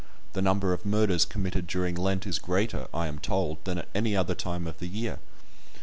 The 0.33 0.41
number 0.41 0.73
of 0.73 0.83
murders 0.83 1.25
committed 1.25 1.67
during 1.67 1.93
Lent 1.93 2.25
is 2.25 2.39
greater, 2.39 2.87
I 2.91 3.05
am 3.05 3.19
told, 3.19 3.63
than 3.65 3.77
at 3.77 3.89
any 3.93 4.15
other 4.15 4.33
time 4.33 4.65
of 4.65 4.79
the 4.79 4.87
year. 4.87 5.19